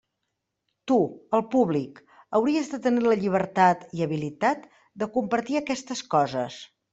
Tu, 0.91 0.95
el 1.39 1.43
públic, 1.55 2.01
hauries 2.39 2.71
de 2.71 2.79
tenir 2.85 3.03
la 3.09 3.17
llibertat 3.25 3.85
i 3.99 4.03
habilitat 4.07 4.67
de 5.03 5.11
compartir 5.19 5.61
aquestes 5.61 6.03
coses. 6.17 6.59